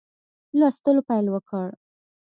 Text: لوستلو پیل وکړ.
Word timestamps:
لوستلو 0.59 1.01
پیل 1.07 1.25
وکړ. 1.31 1.65